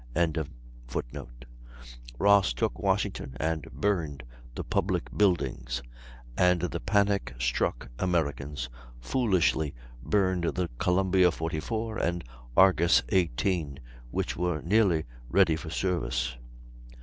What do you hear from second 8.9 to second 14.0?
foolishly burned the Columbia, 44, and Argus, 18,